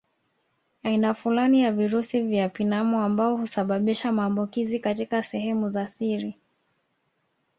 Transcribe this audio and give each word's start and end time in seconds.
Aina 0.83 1.13
fulani 1.13 1.61
ya 1.61 1.71
virusi 1.71 2.21
vya 2.21 2.49
pinamu 2.49 2.99
ambao 2.99 3.37
husababisha 3.37 4.11
maambukizi 4.11 4.79
katika 4.79 5.23
sehemu 5.23 5.69
za 5.69 5.87
siri 5.87 6.37